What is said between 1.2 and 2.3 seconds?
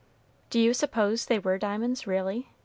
they were diamonds,